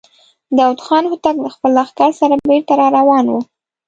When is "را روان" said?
2.79-3.25